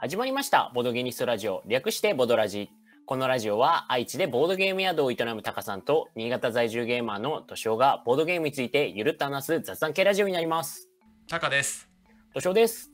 [0.00, 0.70] 始まりました。
[0.76, 1.64] ボドゲニストラジオ。
[1.66, 2.70] 略してボドラジ。
[3.04, 10.88] このラジオは愛知でボードゲーム宿を営むタカさんと新潟在住ゲーマーのトシオがボードゲームについてゆるっと話す雑談系ラジオになります。
[11.26, 11.88] タカです
[12.32, 12.92] トシオです。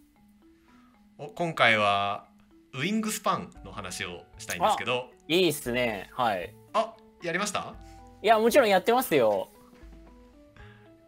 [1.18, 2.24] お今回は
[2.72, 6.08] ウィングスパンの話をしたいんですけどいいっすね。
[6.14, 6.54] はい。
[6.72, 7.74] あやりました？
[8.22, 9.50] いや、もちろんやってますよ。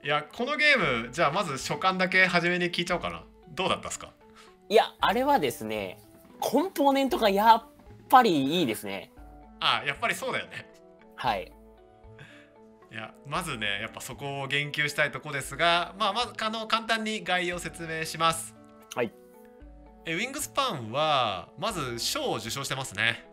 [0.05, 3.24] いやこのゲームじゃあまず初巻だけ初めに聞いちゃおうかな
[3.55, 4.12] どうだったっすか？
[4.69, 5.98] いや、あれはですね、
[6.41, 7.65] コンポーネントがやっ
[8.09, 9.12] ぱりいいですね。
[9.61, 10.66] あやっぱりそうだよね
[11.16, 11.52] はい。
[12.92, 18.55] いやまずねやっぱそこを言及したいとこですがまあまずあの簡単に概要を説明します
[18.95, 19.12] はい
[20.06, 23.28] えウィングスパンはまず賞を受賞してますね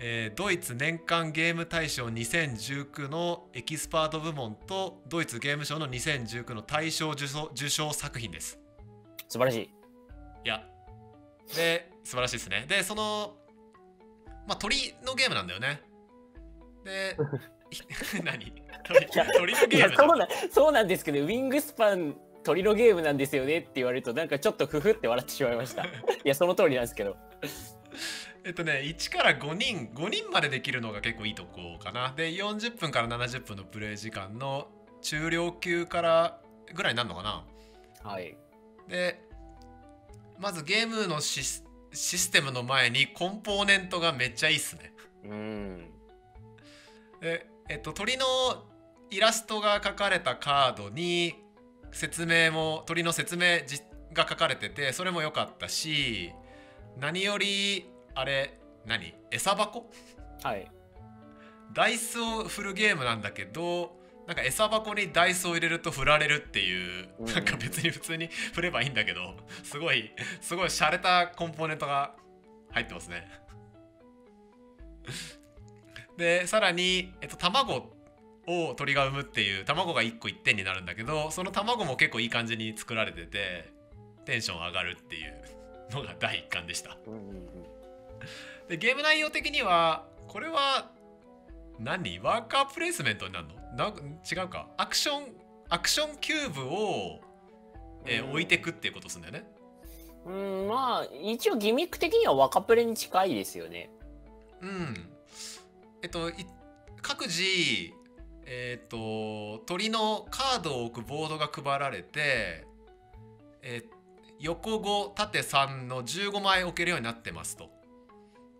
[0.00, 8.58] えードイツ年間ゲーム大賞2019のエキスパート部門とドイツゲーム賞の2019の大賞受賞受賞作品です
[9.28, 9.83] 素晴らしい。
[10.44, 10.62] いや。
[11.54, 12.66] で素晴らしいですね。
[12.68, 13.36] でその
[14.46, 15.82] まあ鳥のゲームなんだよね。
[16.84, 17.16] で
[18.22, 18.52] 何？
[18.84, 25.84] 鳥や鳥のゲームそうなそうなんですけど、ウィングスパン、鳥のゲームなんですよねって言われると、なんかちょっとふふって笑ってしまいました。
[25.86, 25.88] い
[26.24, 27.16] や、その通りなんですけど。
[28.46, 32.12] えっとね1から5人5人までできるのが結構いいとこかな。
[32.14, 34.68] で40分から70分のプレイ時間の
[35.00, 36.40] 中量級から
[36.74, 37.46] ぐらいになるのかな。
[38.02, 38.36] はい。
[38.86, 39.18] で
[40.38, 44.92] まずゲームのシスシステムの前にコンポーネントがめっちゃいいっすね
[45.24, 45.90] うん。
[47.20, 48.24] でえっと鳥の
[49.10, 51.34] イラストが描かれたカードに
[51.92, 53.80] 説明も鳥の説明じ
[54.12, 56.32] が書かれててそれも良かったし
[56.98, 59.14] 何よりあれ何？
[59.30, 59.90] 餌箱？
[60.42, 60.70] はい。
[61.72, 63.96] ダイスを振るゲームなんだけど
[64.26, 67.26] なんか餌箱にダイスを入れると振られるっていう、うん。
[67.26, 72.14] なんか別に普通に振ればいいんだけど すごいすごい洒落たコンポーネントが
[72.70, 73.30] 入ってますね。
[76.16, 77.92] でさらに、えっと、卵
[78.46, 83.72] を鳥が産むっていう卵が1個1点になるんだけどその卵も結構いい感じに作られてて
[84.24, 85.42] テンション上がるっていう
[85.90, 86.96] のが第1巻でした。
[87.06, 87.46] うんうんうん。
[88.68, 90.90] でゲーム内容的にはこれは
[91.78, 92.18] 何？
[92.20, 93.54] ワーカープレイスメントになるの？
[93.56, 95.34] な違うかアクション
[95.68, 97.20] アクションキューブを、
[98.06, 99.50] えーうん置いてくっていうことするんだよね
[100.26, 103.90] うん、まあ、一応ギミック的にはワカプレに近いですよね。
[104.60, 105.10] うん
[106.02, 106.46] えっとい
[107.02, 107.42] 各自
[108.46, 112.66] えっと鳥のカードを置くボードが配られて、
[113.62, 113.94] えー
[114.40, 117.70] 横5縦3の15枚置けるようになってますと。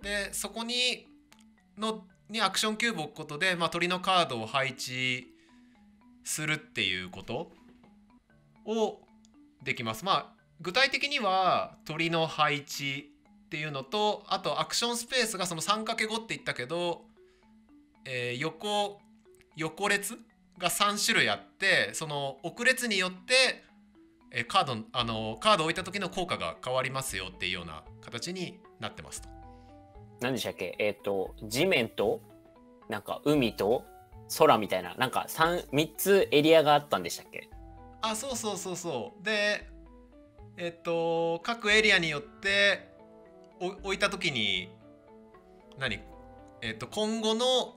[0.02, 1.08] でそこに
[1.76, 5.29] のにアクションキューブを置くことで、まあ、鳥のカードを配置
[6.25, 7.51] するっていうこと
[8.65, 9.01] を
[9.62, 10.05] できます。
[10.05, 13.12] まあ具体的には鳥の配置
[13.47, 17.03] っていうのとあとアクションスペースがその 3×5 って言ったけど、
[18.05, 19.01] えー横
[19.56, 20.19] 横列
[20.59, 23.65] が3種類あってその奥列によって、
[24.31, 29.44] えーカードあのカードを置いた時の効果が変わりますよっていうような形になってますと。
[30.20, 30.75] 何でしたっけ？
[30.78, 32.20] えっ、と、地面と、
[32.88, 33.84] なんか海と
[34.38, 37.48] 空みたいな、なんか3、三つエリアがあったんでしたっけ？
[38.02, 39.25] あそうそうそうそう。
[39.25, 39.66] で
[40.56, 42.94] えっと各エリアによって
[43.60, 44.69] お置いた時に
[45.78, 46.00] 何？
[46.62, 47.75] えっと今後の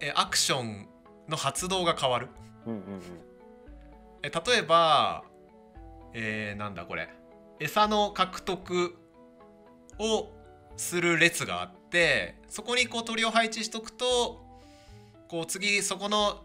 [0.00, 0.88] えアクション
[1.28, 2.28] の発動が変わる。
[2.66, 3.00] うんうん。
[4.22, 5.24] え例えば
[6.14, 7.08] えーなんだこれ。
[7.60, 8.96] 餌の獲得
[9.98, 10.28] を
[10.78, 14.40] する列があってそこにこう鳥を配置しとくと
[15.28, 16.42] こう次そこの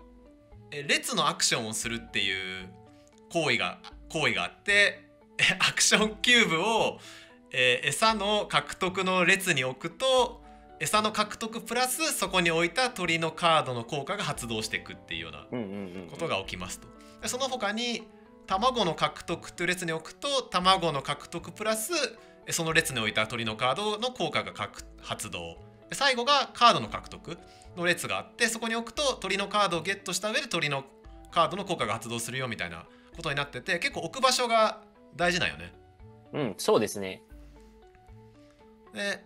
[0.72, 2.68] え列のアクションをするっていう
[3.32, 3.80] 行為が
[4.10, 5.08] 行為があって
[5.38, 7.00] え アクションキューブを、
[7.52, 10.42] えー餌の獲得の列に置くと
[10.80, 15.46] 餌の獲得プラスそこに置いた鳥のカードの効果が発動していくっていうような。
[16.10, 16.88] ことが起きますと。
[17.22, 18.04] でその他に
[18.48, 21.98] 卵の獲得という列に置くと卵の獲得プラスえ
[22.50, 25.58] その列に置いた鳥のカードの効果が獲発動
[25.90, 27.38] で最後がカードの獲得
[27.78, 30.84] の列があってそこに置くと鳥のカードをゲットした上で鳥の
[31.32, 32.86] カードの効果が発動するよみたいな
[33.16, 34.82] ことになってて結構置く場所が
[35.16, 35.74] 大事なんよね。
[36.34, 37.22] うん、そうですね。
[38.94, 39.24] で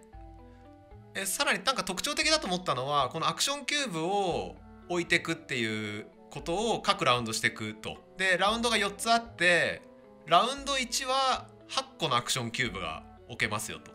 [1.15, 4.55] えさらになんか特徴的だと思ったのはこのアクションキューブを
[4.89, 9.81] 置いていくっていうことを各ラウンドしていくとでラウンドが4つあって
[10.25, 13.91] ラウンド1は8個のアクションキューブが置けますよと。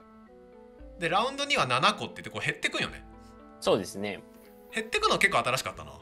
[0.98, 3.04] でラウンド2は7個って言ってこう減ってくんよね。
[3.60, 4.22] そうですね。
[4.74, 5.92] 減ってくの結構新しかったな。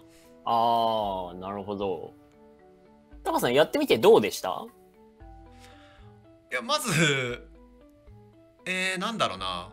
[0.45, 2.15] あー、なるほど。
[3.23, 4.67] タカさんやってみてどうでした？
[6.51, 7.47] いやまず
[8.67, 9.71] えー、なんだろうな。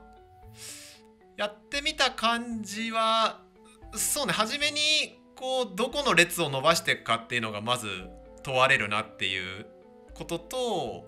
[1.38, 3.42] やってみた感じは
[3.94, 4.78] そうね初めに
[5.36, 7.88] こうどこの列を伸ばしていくかっていうのがまず
[8.44, 9.68] 問われるなっていう
[10.16, 11.06] ことと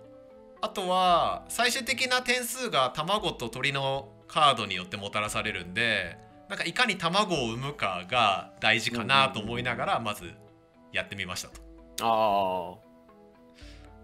[0.62, 6.18] あとは最終的な点数が卵と鳥のカードによってもたらされるんで
[6.50, 10.32] なんかいかに卵を産むかが大事かなと思いながらまず
[10.92, 11.62] やってみましたと。
[12.02, 12.76] あ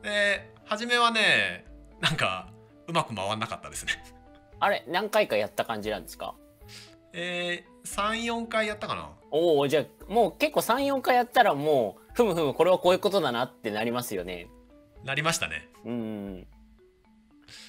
[0.03, 1.65] で初めはね
[1.99, 2.49] なんか
[2.87, 3.93] うまく回んなかったですね。
[4.59, 4.65] あ。
[4.65, 6.35] あれ、何回かやった感じなんですか？
[7.13, 14.47] えー、34回やったかなおおじゃあもう結構34回やったらもうふむふむこれはこういうことだなってなりますよね
[15.05, 15.69] なりましたね。
[15.85, 16.47] うん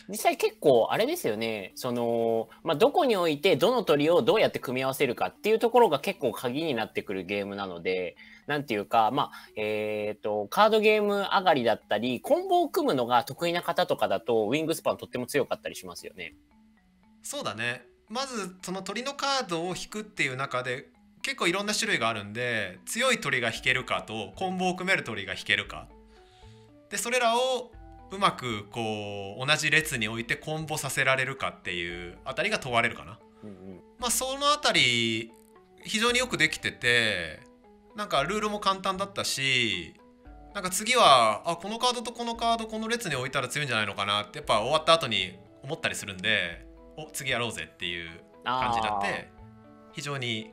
[0.08, 8.16] 実際結構あれですよねその、まあ、どこに置いてどの鳥をどうやって組み合わせるかっていうところが結構鍵になってくるゲームなので
[8.46, 16.34] なんていうかまあえっ、とカードゲーム上がりだったりコンボを組むのが得意な方とかだとウィングスパンとっても強かったりしますよね。
[17.22, 20.88] そうだねまずその鳥のカードを引くっていう中で
[21.22, 25.88] 結構いろんな種類があるんで強い鳥が引けるかとコンボを組める鳥が引けるか
[26.90, 27.72] でそれらを
[28.10, 33.18] うまくこう同じ列に置いてコンボさせられるかっていうあたりが問われるかな。
[33.42, 35.32] うんうんまあそのあたり
[35.82, 37.40] 非常によくできてて
[37.94, 39.94] なんかルールも簡単だったし
[40.54, 46.66] なんか次はあこのカードとこのカードこの列に置いたら強いんじゃないのかなってやっぱ終わった後に思ったりするんで
[46.96, 48.10] お次やろうぜっていう
[48.44, 49.30] 感じになって
[49.92, 50.52] 非常に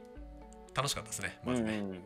[0.74, 1.80] 楽しかったですねまずね。
[1.80, 2.04] うんうん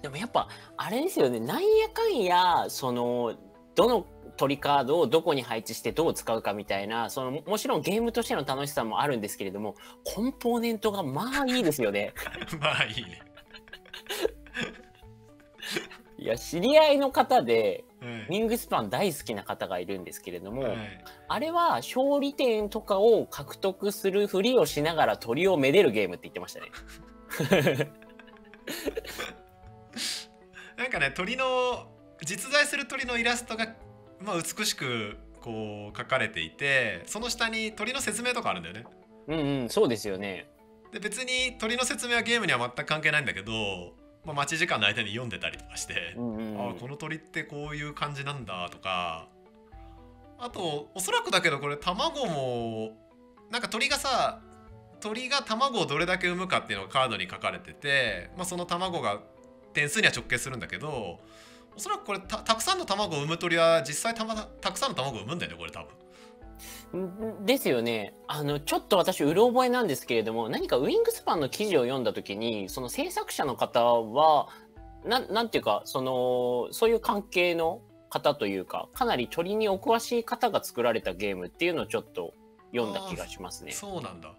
[0.00, 0.48] でもやっぱ
[0.78, 3.34] あれですよねなんやかんやその
[3.74, 9.74] どの鳥カードをどこに配置してどう使うかみたいなそのもちろんゲームとしての楽しさもあるんですけれども
[10.04, 12.14] コンポーネントがまあいいですよね。
[12.60, 13.22] まあいいね。
[16.18, 26.70] いや知り合いの方ではいウィングスパン大好きな方がいるんですけれども、はいあれは勝利点とかを獲得するふりをしながら鳥をめでるゲームって言ってましたね。
[30.76, 31.86] なんかね鳥の
[32.24, 33.74] 実在する鳥のイラストが、
[34.20, 38.84] まあ、美しくこう描かれていてその下に鳥の説明とかあるんだよね。
[39.28, 40.48] うんうんそうですよね。
[40.92, 43.52] で別に鳥の説明はゲームには全く関係ないんだけど、
[44.24, 49.28] まあ、待ち時間の間に読んでたりとかして、うんうんうんああこの鳥ってこういう感じなんだとか
[50.38, 52.96] あとおそらくだけどこれ卵も
[53.50, 54.40] なんか鳥がさ
[55.00, 59.20] 鳥が卵をどれだけ産むかっていうのがカードに書かれてて、まあ、その卵が
[59.72, 61.20] 点数には直結するんだけど
[61.76, 65.88] おそらくこれたたくさんの卵を産む鳥は実際た,、ま、たくさんの卵を産むんだよねこれ多分。
[66.94, 74.48] んですよねあのちょっと私うろ覚えなんですけれども何かウィングスパンの記事を読んだ時にその制作者の方は
[75.04, 77.80] なんなんていうかそのそういう関係の
[78.10, 82.34] 方というかかなり鳥にお詳しい方が作られたゲームっていうのをちょっと
[82.72, 83.72] 読んだ気がしますね。
[83.72, 84.34] そうなんだ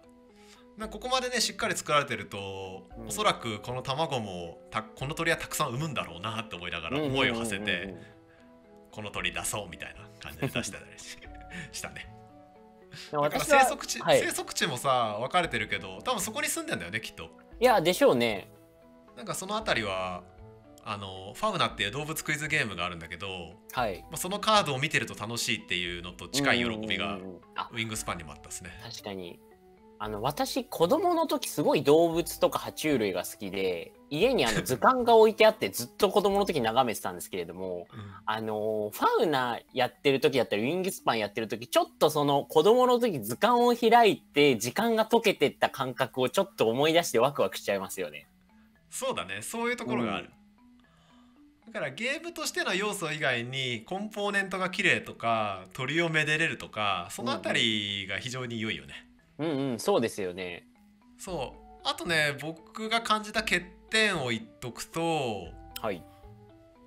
[0.76, 3.06] なここまでねしっかり作られてると、うん。
[3.08, 7.94] おそらくこの卵もたこの鳥はたくさん産むんだろうなって思いながら思いを馳せて
[8.90, 11.18] この鳥出そうみたいな感じで出してたりし
[11.72, 12.08] したね。
[13.12, 14.20] だから生息地、はい。
[14.20, 17.30] 生息地もさ分かれてるけど多分そこに住んでんだよねきっと。
[17.60, 18.48] いやでしょうね。
[19.16, 20.22] なんかそのあたりは
[20.84, 24.00] あのファウナっていう動物クイズゲームがあるんだけど、はい。
[24.02, 28.70] まあ、そのカードを見てると楽しいっていうのと近い喜びがウィングスパンにもあったですね。
[28.82, 29.38] 確かに
[29.98, 38.00] あの私子供の時すごい動物とか爬虫類が好きで家にあの図鑑が置いてあってずっと子供の時眺めてたんですけれどもうん。
[38.26, 48.26] あのファウナやってる時だったりウィングスパンやってる時ちょっとその子供の時図鑑を開いて時間が解けてった感覚をちょっと思い出してワクワクしちゃいますよね。
[48.90, 49.42] そうだね。
[49.42, 50.30] そういうところがある、
[51.66, 60.66] だからゲームとしての要素以外にコンポーネントが綺麗とか鳥をめでれるとかそのあたりが非常に良いよね、うんうんそうですよね。
[61.18, 65.48] そうあとね僕が感じた欠点を言っとくと
[65.80, 66.02] はい。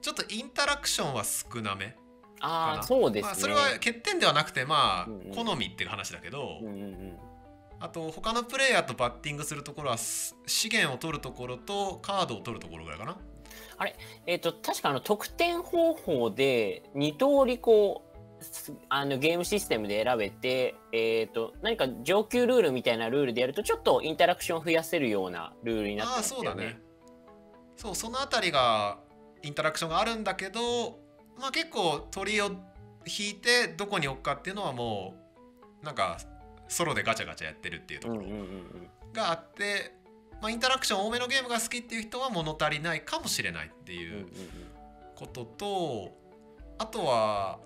[0.01, 1.95] ちょっとインタラクションは少なめ
[2.39, 3.29] ああそうですね。
[3.29, 7.17] まあ、それは欠点ではなくてまあ、うんうん好みっていう話だけど、うんうんうん
[7.79, 13.17] あと他のプレイヤーとバッティングするところはす資源を取るところとカードを取るところぐらいかな
[14.25, 18.06] えっ、と確かあの得点方法で2通りこうす
[18.89, 26.45] あのゲームシステムで選べて、えっと何か上級ルールみたいなルールでやるとちょっとインタラクション増やせるようなルールになってああますよね。
[26.45, 26.79] そうだね。
[27.75, 28.99] そうそのあたりが
[29.43, 30.99] インタラクションがあるんだけど
[31.39, 32.49] まあ結構鳥を
[33.05, 35.13] 引いてどこに置くかっていうのはも
[35.81, 36.17] うなんか
[36.67, 38.23] ソロでガチャガチャやってるっていうところ
[39.13, 39.95] があって、
[40.41, 44.27] まあ、インタラクション多めのゲームが好きっていう人は物足りないかもしれないっていう
[45.15, 46.17] ことと
[46.79, 47.59] あとは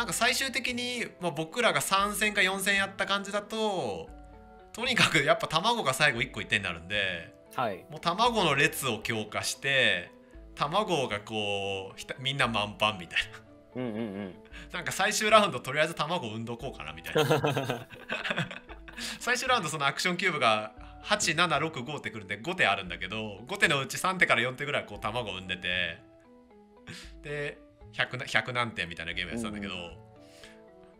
[0.00, 4.08] なんか最終的に、まあ、僕らが3戦か4戦やった感じだと
[4.72, 7.84] とにかくやっぱ卵が最後1個1点になるんではい。
[7.90, 10.10] もう卵の列を強化して
[10.54, 13.20] 卵がこうひたみんな満帆みたい
[13.76, 14.34] うんうんうん。
[14.72, 17.86] ななんか最終ラウンドとりあえず卵を産んどこうかなみたいな。
[19.20, 20.72] 最終ラウンドそのアクションキューブが
[21.04, 25.98] 8765ってくるんで5手あるんだけど5手のうち3手から4手ぐらいこう卵を産んでて。
[27.22, 29.74] で 100, な100何点みたいなゲームやってたんだけど、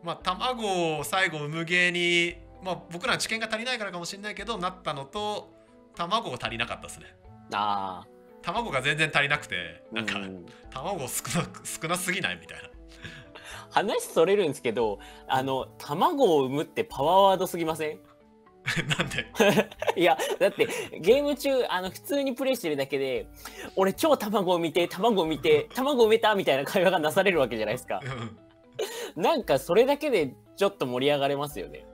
[0.03, 5.53] まあ卵を最後産むゲーに、まあ、僕らの知見が足りないからかもしれないけどなったのと
[5.95, 7.07] 卵が足りなかったですね。
[7.53, 8.07] あ
[8.43, 12.69] 卵が全然足りなくてあなんか、うん卵少な少なすぎないみたいな。
[13.71, 17.99] 話それるんですけどあの卵を産むってパワーワードすぎません？
[18.99, 19.27] なんで？
[20.01, 20.67] いやだって
[21.01, 23.27] ゲーム中あの普通にプレイしてるだけで
[23.77, 28.01] 俺超卵を見て卵を見て卵を埋めたみたいな会話がなされるわけじゃないですか。
[29.17, 29.23] うん。
[29.23, 31.87] なんかそれだけでちょっと盛り上がれますよね。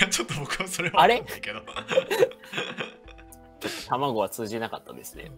[0.00, 1.22] いやちょっと僕はそれはあれ？
[1.40, 1.60] けど。
[3.88, 5.30] 卵は通じなかったですね。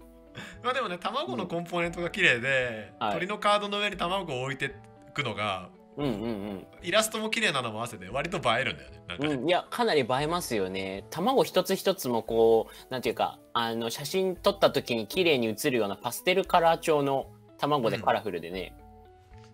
[0.62, 3.12] まあでもね卵のコンポーネントが綺麗で、はい。
[3.14, 4.70] 鳥のカードの上に卵を置いてい
[5.12, 11.04] くのがうんうんイラストも綺麗なのも合わせて割と映えるんだよねなんかね、うん、うん、いやかなり映えますよね。
[11.10, 17.26] 卵一つ一つもこうなんていうかあの写真撮った時に綺麗に写るようなパステルカラー調の
[17.58, 18.72] 卵でカラフルでね、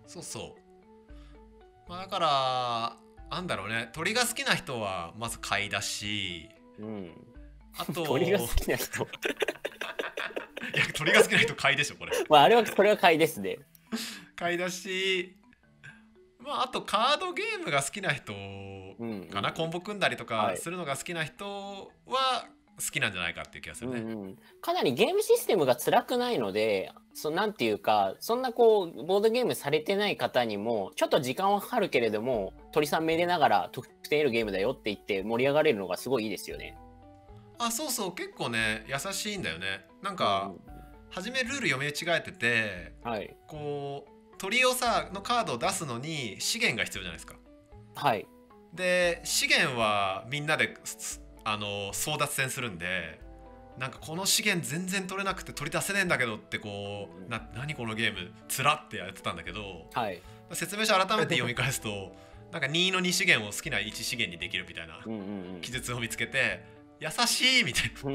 [0.05, 1.89] そうそう。
[1.89, 2.95] まあだから
[3.35, 3.89] なんだろうね。
[3.93, 6.49] 鳥が好きな人はまず買いだし。
[6.77, 7.11] うん、
[7.75, 9.03] あと鳥が好きな人？
[10.75, 12.11] いや鳥が好きな人買いでしょこれ。
[12.29, 13.57] まああれはこれは買いですね。
[14.35, 15.35] 買いだし
[16.45, 20.57] まああとカードゲームが好きな人うんかな、コンボ組んだりとかはい。
[20.57, 21.45] するのが好きな人
[22.07, 22.47] は
[22.77, 36.77] 好きなんじゃないかっていう気がするね、うんうん、かなりゲームシステムが辛くないのでそなんていうかそんなこうボードゲームされてない方にもちょっと時間はかかるけれども鳥さんめでながら得点得るゲームだよって言って盛り上がれるのがすごいいいですよね。
[37.57, 38.15] あそうそう。
[38.15, 39.85] 結構ね優しいんだよね。
[40.01, 40.51] なんか、
[41.09, 43.35] 初めルール読み違えててうんはい。
[43.47, 47.35] こう鳥をさのカードを出すのに資源が必要じゃないですか。
[47.95, 48.27] はい。
[48.73, 53.21] で資源はみんなですあの争奪戦するんで
[53.77, 58.31] なんかこの資源全然取れなくて取り出せねえんだけどってこうな何このゲーム？
[58.47, 60.21] つらってやってたんだけどはい。
[60.51, 62.15] 説明書改めて読み返すと
[62.51, 64.99] なんか2の2資源を好きな1資源にできるみたいな
[65.61, 66.63] 記述を見つけて
[66.99, 68.11] 優しいみたいな。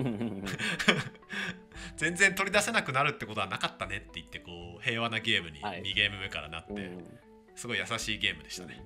[1.97, 5.83] 全然取り出せなくなるってことはなかったねって言ってこう平和なゲームにはい。
[5.83, 6.79] 2ゲーム目からなって、うん。
[6.79, 7.19] うん
[7.57, 8.83] すごい優しいゲームでしたね。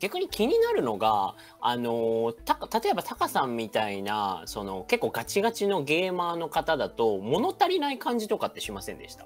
[0.00, 9.24] 逆に気になるのが、あのた例えばタカさんみたいなその結構ガチガチのゲーマーの方だと物足りない感じとかってしませんでした？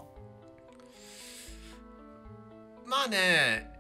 [2.86, 3.73] まあね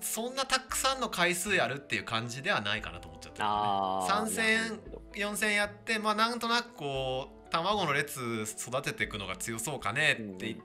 [0.00, 10.56] そんなたくさんの回数やるっていう感じではないかなと思っちゃった、あー3戦なるほど4戦やってまあなんとなくこう卵の列育てていくのが強そうかねって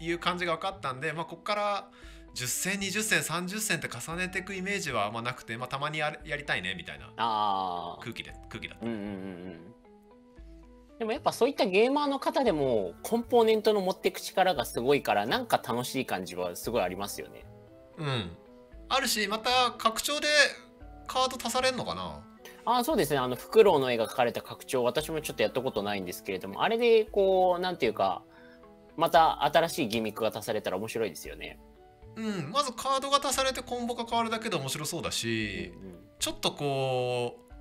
[0.00, 1.90] いう感じが分かったんで、まあここから
[2.34, 7.12] 10戦20戦30戦って重ねていくイメージはあんまなくて、まあ、たまにややりたいねみたいな
[8.00, 8.86] 空気で空気だった。
[8.86, 9.74] うんうんうんうん。
[10.98, 17.46] でもやっぱそういったゲーマーの方でもコンポーネントの持っていく力がすごいからなんか楽しい感じはすごいありますよね。
[17.96, 18.30] うん、
[18.90, 20.26] あるしまた拡張で
[21.06, 22.20] カード足されんのかな？
[22.66, 23.18] ああそうですね。
[23.18, 28.22] あのフクロウの絵が描かれた拡張私もちょっとやったことないんですけれどもあれでこうなんていうか
[28.96, 31.58] また新しいギミックが足されたら面白いですよね。
[32.16, 35.94] うん、まずカードが足されてコンボが変わるだけで面白そうだし、うんうん。
[36.18, 37.52] ちょっとこう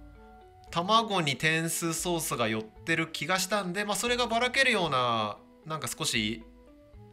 [0.72, 6.44] 卵に点数ソースが寄ってる気がしたんで、まあ、それがばらけるようななんか少し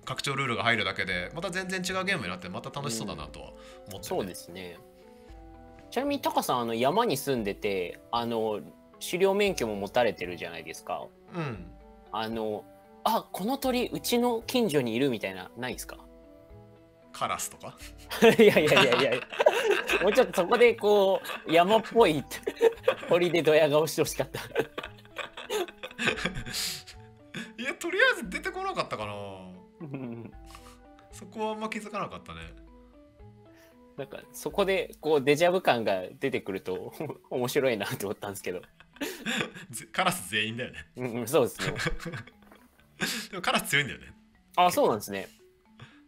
[0.06, 4.78] 拡張ルールが入るだけでまた全然違うゲームになってまた楽しそうだなとは思ってる、ねそうですね。
[5.90, 8.60] ちなみにタカさんあの山に住んでてあの
[9.04, 11.06] 狩猟免許も持たれてるじゃないですか。
[11.34, 11.66] うん
[12.12, 12.64] あの
[13.04, 15.98] あこの鳥うちの近所にいるみたいなないですか？
[17.12, 17.76] カラスとか？
[18.38, 19.10] いやいやいやいや
[20.02, 22.24] もうちょっとそこでこう山っぽい
[23.08, 24.40] 鳥でドヤ顔してほしかった。
[31.36, 32.40] こはあんま気づかなかったね。
[33.96, 36.92] なんかそこでこうデジャブ感が出てくると
[37.30, 38.60] 面白いなと思ったんですけど、
[39.70, 40.86] ぜカラス全員だよね。
[40.96, 41.74] うんうん、そうですね。
[43.30, 44.12] でもカラス強いんだよね。
[44.56, 45.28] あそうなんですね。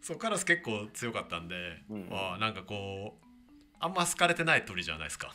[0.00, 2.08] そうカラス結構強かったんで、うん。
[2.12, 3.26] ああなんかこう
[3.80, 5.34] あんま好かれてない鳥じゃないですか。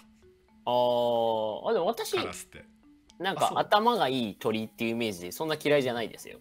[0.66, 1.70] あー。
[1.70, 2.66] あでも私カラスって。
[3.20, 6.40] なんか頭がいい鳥っていうイメージでそんな嫌いじゃないですよ。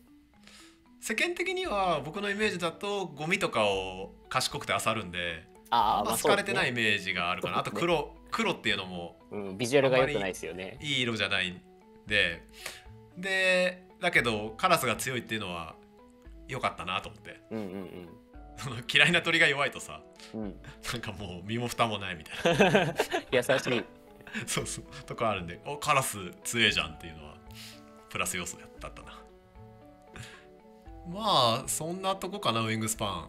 [1.02, 10.78] 世間的には僕のイメージだとゴミとかを賢くて漁るんでああ、あんま好かれてないイメージがあるかな、あと黒黒っていうのもうん、ビジュアルが良くないですよね。
[10.80, 11.60] いい色じゃないん
[12.06, 12.44] で。
[13.18, 15.74] でだけどカラスが強いっていうのは
[16.46, 17.40] 良かったなと思って。
[17.50, 18.08] うんうん
[18.58, 20.02] その嫌いな鳥が弱いとさ
[20.34, 20.40] うん。
[20.42, 20.54] うん、
[20.92, 22.94] なんかもう身も蓋もないみたいな。
[23.32, 23.84] 優しい。
[24.46, 24.84] そうそう。
[25.04, 27.34] とこあるんでおカラス強えじゃんっていうのは
[28.08, 29.22] プラス要素だったな
[31.12, 33.28] まあそんなとこかなウィングスパン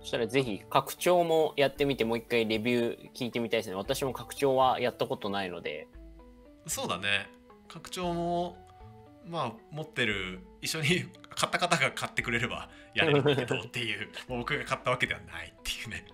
[0.00, 3.74] そしたらぜひ拡張もやってみてもう一回レビュー聞いてみたいですね。
[3.74, 5.88] 私も拡張はやったことないので。
[6.68, 7.28] そうだね
[7.68, 8.56] 拡張も
[9.28, 10.86] まあ持ってる一緒に
[11.34, 16.04] 買った方が買ってくれればやれるけどってい う僕が買ったわけではないっていうね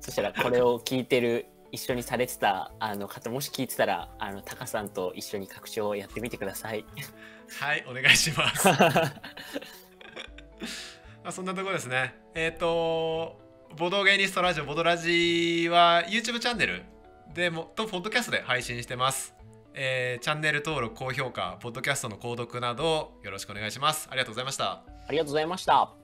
[0.00, 6.84] そしたらこれを聞いてる一緒にされてたあの方もし聞いてたらあのタカさんと一緒に拡張をやってみてください。
[7.58, 8.68] はいお願いします。
[8.68, 8.80] ま
[11.24, 12.14] あそんなところですね。
[12.34, 13.40] えっ、と
[13.76, 16.82] ボドゲニストラジオボドラジは YouTube チャンネル
[17.32, 19.34] でもとポッドキャストで配信してます。
[19.74, 24.08] えーチャンネル登録高評価ポッドキャストの購読などよろしくお願いします。
[24.10, 24.82] ありがとうございました。
[25.08, 26.01] ありがとうございました。